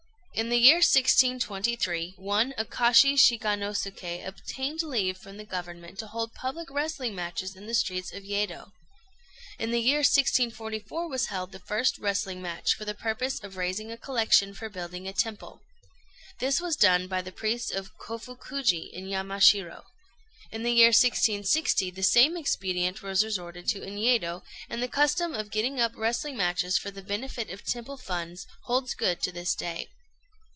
In 0.33 0.47
the 0.49 0.57
year 0.57 0.77
1623 0.77 2.15
one 2.17 2.53
Akashi 2.57 3.13
Shiganosuké 3.15 4.25
obtained 4.25 4.81
leave 4.81 5.17
from 5.17 5.35
the 5.37 5.43
Government 5.43 5.99
to 5.99 6.07
hold 6.07 6.33
public 6.33 6.71
wrestling 6.71 7.13
matches 7.13 7.53
in 7.55 7.67
the 7.67 7.73
streets 7.75 8.11
of 8.13 8.23
Yedo. 8.23 8.71
In 9.59 9.69
the 9.71 9.81
year 9.81 9.97
1644 9.99 11.07
was 11.09 11.25
held 11.27 11.51
the 11.51 11.59
first 11.59 11.97
wrestling 11.99 12.41
match 12.41 12.73
for 12.75 12.85
the 12.85 12.95
purpose 12.95 13.43
of 13.43 13.55
raising 13.57 13.91
a 13.91 13.97
collection 13.97 14.53
for 14.53 14.67
building 14.69 15.05
a 15.07 15.11
temple. 15.13 15.61
This 16.39 16.59
was 16.61 16.75
done 16.77 17.07
by 17.07 17.21
the 17.21 17.33
priests 17.33 17.69
of 17.69 17.95
Kofukuji, 17.99 18.89
in 18.93 19.07
Yamashiro. 19.07 19.83
In 20.49 20.63
the 20.63 20.71
year 20.71 20.87
1660 20.87 21.91
the 21.91 22.01
same 22.03 22.35
expedient 22.37 23.03
was 23.03 23.21
resorted 23.23 23.67
to 23.67 23.83
in 23.83 23.97
Yedo, 23.97 24.41
and 24.69 24.81
the 24.81 24.87
custom 24.87 25.35
of 25.35 25.51
getting 25.51 25.79
up 25.81 25.91
wrestling 25.93 26.37
matches 26.37 26.77
for 26.79 26.89
the 26.89 27.03
benefit 27.03 27.49
of 27.51 27.63
temple 27.65 27.97
funds 27.97 28.47
holds 28.63 28.95
good 28.95 29.21
to 29.23 29.31
this 29.33 29.53
day. 29.53 29.89